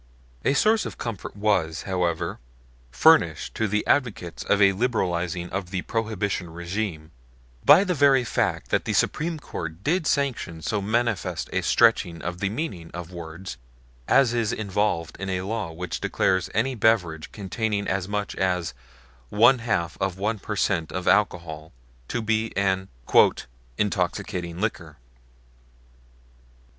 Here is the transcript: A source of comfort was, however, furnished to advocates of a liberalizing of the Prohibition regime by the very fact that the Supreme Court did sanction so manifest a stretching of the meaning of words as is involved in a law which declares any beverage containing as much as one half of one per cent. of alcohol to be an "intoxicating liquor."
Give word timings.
A 0.43 0.55
source 0.55 0.87
of 0.87 0.97
comfort 0.97 1.35
was, 1.35 1.83
however, 1.83 2.39
furnished 2.89 3.53
to 3.53 3.83
advocates 3.85 4.41
of 4.41 4.59
a 4.59 4.71
liberalizing 4.71 5.47
of 5.51 5.69
the 5.69 5.83
Prohibition 5.83 6.49
regime 6.49 7.11
by 7.63 7.83
the 7.83 7.93
very 7.93 8.23
fact 8.23 8.71
that 8.71 8.85
the 8.85 8.93
Supreme 8.93 9.37
Court 9.39 9.83
did 9.83 10.07
sanction 10.07 10.63
so 10.63 10.81
manifest 10.81 11.51
a 11.53 11.61
stretching 11.61 12.19
of 12.23 12.39
the 12.39 12.49
meaning 12.49 12.89
of 12.95 13.11
words 13.13 13.57
as 14.07 14.33
is 14.33 14.51
involved 14.51 15.17
in 15.19 15.29
a 15.29 15.43
law 15.43 15.71
which 15.71 16.01
declares 16.01 16.49
any 16.51 16.73
beverage 16.73 17.31
containing 17.31 17.87
as 17.87 18.07
much 18.07 18.35
as 18.37 18.73
one 19.29 19.59
half 19.59 19.99
of 20.01 20.17
one 20.17 20.39
per 20.39 20.55
cent. 20.55 20.91
of 20.91 21.07
alcohol 21.07 21.73
to 22.07 22.23
be 22.23 22.51
an 22.57 22.87
"intoxicating 23.77 24.59
liquor." 24.59 24.97